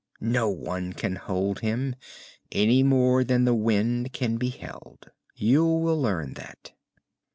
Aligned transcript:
"No 0.19 0.49
one 0.49 0.93
can 0.93 1.15
hold 1.15 1.59
him, 1.59 1.95
any 2.51 2.81
more 2.81 3.23
than 3.23 3.45
the 3.45 3.53
wind 3.53 4.13
can 4.13 4.37
be 4.37 4.49
held. 4.49 5.11
You 5.35 5.63
will 5.63 6.01
learn 6.01 6.33
that." 6.33 6.71